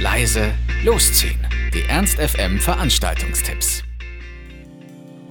leise, 0.00 0.52
losziehen. 0.84 1.40
Die 1.74 1.82
Ernst 1.88 2.18
FM 2.20 2.58
Veranstaltungstipps. 2.60 3.82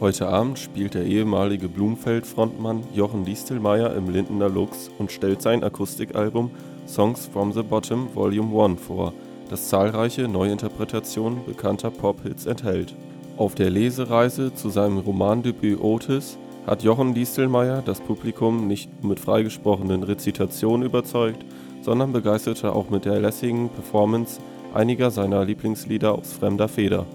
Heute 0.00 0.26
Abend 0.26 0.58
spielt 0.58 0.94
der 0.94 1.04
ehemalige 1.04 1.68
Blumfeld-Frontmann 1.68 2.82
Jochen 2.94 3.26
Distelmeier 3.26 3.94
im 3.94 4.08
Lindener 4.08 4.48
Lux 4.48 4.90
und 4.98 5.12
stellt 5.12 5.42
sein 5.42 5.62
Akustikalbum 5.62 6.50
Songs 6.86 7.26
from 7.30 7.52
the 7.52 7.62
Bottom 7.62 8.08
Volume 8.14 8.64
1 8.64 8.80
vor, 8.80 9.12
das 9.50 9.68
zahlreiche 9.68 10.28
Neuinterpretationen 10.28 11.44
bekannter 11.44 11.90
Pop-Hits 11.90 12.46
enthält. 12.46 12.94
Auf 13.36 13.54
der 13.54 13.68
Lesereise 13.68 14.54
zu 14.54 14.70
seinem 14.70 14.96
Romandebüt 14.96 15.78
Otis 15.78 16.38
hat 16.66 16.82
Jochen 16.82 17.12
Distelmeier 17.12 17.82
das 17.82 18.00
Publikum 18.00 18.66
nicht 18.66 19.04
mit 19.04 19.20
freigesprochenen 19.20 20.02
Rezitationen 20.02 20.86
überzeugt, 20.86 21.44
sondern 21.82 22.12
begeisterte 22.12 22.72
auch 22.72 22.88
mit 22.88 23.04
der 23.04 23.20
lässigen 23.20 23.68
Performance 23.68 24.40
einiger 24.74 25.10
seiner 25.10 25.44
Lieblingslieder 25.44 26.14
aus 26.14 26.32
fremder 26.32 26.68
Feder. 26.68 27.06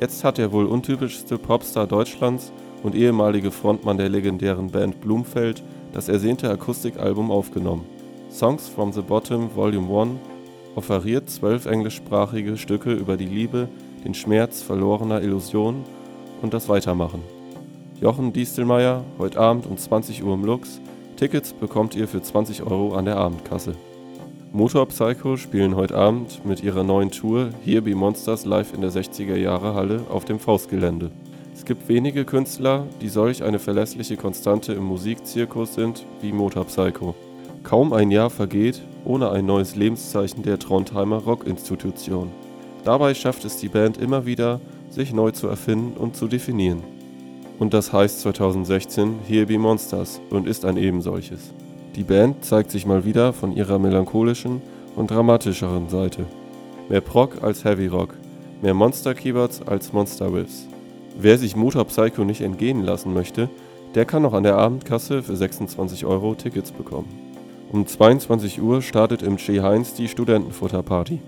Jetzt 0.00 0.24
hat 0.24 0.38
der 0.38 0.52
wohl 0.52 0.66
untypischste 0.66 1.38
Popstar 1.38 1.86
Deutschlands 1.86 2.52
und 2.82 2.94
ehemalige 2.94 3.50
Frontmann 3.50 3.98
der 3.98 4.08
legendären 4.08 4.70
Band 4.70 5.00
Blumfeld 5.00 5.62
das 5.92 6.08
ersehnte 6.08 6.50
Akustikalbum 6.50 7.30
aufgenommen. 7.30 7.84
Songs 8.30 8.68
from 8.68 8.92
the 8.92 9.02
Bottom 9.02 9.54
Volume 9.54 10.00
1 10.00 10.12
offeriert 10.74 11.28
zwölf 11.28 11.66
englischsprachige 11.66 12.56
Stücke 12.56 12.92
über 12.92 13.16
die 13.16 13.26
Liebe, 13.26 13.68
den 14.04 14.14
Schmerz 14.14 14.62
verlorener 14.62 15.20
Illusionen 15.20 15.84
und 16.40 16.54
das 16.54 16.68
Weitermachen. 16.68 17.22
Jochen 18.00 18.32
Distelmeier, 18.32 19.04
heute 19.18 19.38
Abend 19.38 19.66
um 19.66 19.76
20 19.76 20.24
Uhr 20.24 20.34
im 20.34 20.44
Lux. 20.44 20.80
Tickets 21.16 21.52
bekommt 21.52 21.94
ihr 21.94 22.08
für 22.08 22.22
20 22.22 22.62
Euro 22.62 22.94
an 22.94 23.04
der 23.04 23.16
Abendkasse. 23.16 23.74
Motorpsycho 24.54 25.38
spielen 25.38 25.76
heute 25.76 25.96
Abend 25.96 26.44
mit 26.44 26.62
ihrer 26.62 26.84
neuen 26.84 27.10
Tour 27.10 27.48
Here 27.64 27.80
Be 27.80 27.94
Monsters 27.94 28.44
live 28.44 28.74
in 28.74 28.82
der 28.82 28.90
60er 28.90 29.34
Jahre 29.34 29.72
Halle 29.72 30.04
auf 30.10 30.26
dem 30.26 30.38
Faustgelände. 30.38 31.10
Es 31.54 31.64
gibt 31.64 31.88
wenige 31.88 32.26
Künstler, 32.26 32.86
die 33.00 33.08
solch 33.08 33.42
eine 33.42 33.58
verlässliche 33.58 34.18
Konstante 34.18 34.74
im 34.74 34.84
Musikzirkus 34.84 35.72
sind 35.72 36.04
wie 36.20 36.32
Motorpsycho. 36.32 37.14
Kaum 37.62 37.94
ein 37.94 38.10
Jahr 38.10 38.28
vergeht 38.28 38.82
ohne 39.06 39.30
ein 39.30 39.46
neues 39.46 39.74
Lebenszeichen 39.74 40.42
der 40.42 40.58
Trondheimer 40.58 41.22
Rockinstitution. 41.22 42.30
Dabei 42.84 43.14
schafft 43.14 43.46
es 43.46 43.56
die 43.56 43.68
Band 43.68 43.96
immer 43.96 44.26
wieder, 44.26 44.60
sich 44.90 45.14
neu 45.14 45.30
zu 45.30 45.48
erfinden 45.48 45.96
und 45.96 46.14
zu 46.14 46.28
definieren. 46.28 46.82
Und 47.58 47.72
das 47.72 47.90
heißt 47.90 48.20
2016 48.20 49.20
Here 49.26 49.46
Be 49.46 49.58
Monsters 49.58 50.20
und 50.28 50.46
ist 50.46 50.66
ein 50.66 50.76
ebensolches. 50.76 51.54
Die 51.94 52.04
Band 52.04 52.42
zeigt 52.42 52.70
sich 52.70 52.86
mal 52.86 53.04
wieder 53.04 53.34
von 53.34 53.54
ihrer 53.54 53.78
melancholischen 53.78 54.62
und 54.96 55.10
dramatischeren 55.10 55.90
Seite. 55.90 56.24
Mehr 56.88 57.02
Prog 57.02 57.42
als 57.42 57.64
Heavy 57.64 57.86
Rock, 57.86 58.14
mehr 58.62 58.72
Monster 58.72 59.14
Keyboards 59.14 59.60
als 59.66 59.92
Monster 59.92 60.32
Riffs. 60.32 60.68
Wer 61.18 61.36
sich 61.36 61.54
Motor 61.54 61.84
Psycho 61.84 62.24
nicht 62.24 62.40
entgehen 62.40 62.82
lassen 62.82 63.12
möchte, 63.12 63.50
der 63.94 64.06
kann 64.06 64.22
noch 64.22 64.32
an 64.32 64.42
der 64.42 64.56
Abendkasse 64.56 65.22
für 65.22 65.36
26 65.36 66.06
Euro 66.06 66.34
Tickets 66.34 66.72
bekommen. 66.72 67.08
Um 67.70 67.86
22 67.86 68.62
Uhr 68.62 68.80
startet 68.80 69.22
im 69.22 69.36
Che 69.36 69.60
Heinz 69.60 69.92
die 69.92 70.08
Studentenfutterparty. 70.08 71.20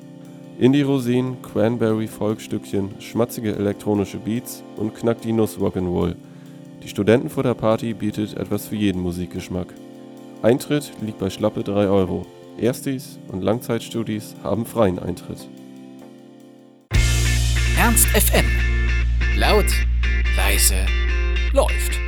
Indie-Rosinen, 0.59 1.43
Cranberry-Folkstückchen, 1.43 2.91
schmatzige 3.01 3.55
elektronische 3.57 4.19
Beats 4.19 4.63
und 4.77 4.95
knackt 4.95 5.25
die 5.25 5.33
Nuss 5.33 5.59
Rock'n'Roll. 5.59 6.15
Die 6.83 6.89
Studentenfutterparty 6.89 7.93
bietet 7.93 8.37
etwas 8.37 8.69
für 8.69 8.77
jeden 8.77 9.03
Musikgeschmack. 9.03 9.75
Eintritt 10.45 10.93
liegt 11.01 11.19
bei 11.19 11.31
schlappe 11.31 11.65
3 11.65 11.89
Euro. 11.89 12.27
Erstis 12.59 13.19
und 13.29 13.41
Langzeitstudis 13.43 14.35
haben 14.43 14.67
freien 14.67 14.99
Eintritt. 14.99 15.49
Ernst 17.79 18.07
FM. 18.09 18.45
Laut, 19.39 19.65
leise, 20.37 20.85
läuft. 21.55 22.04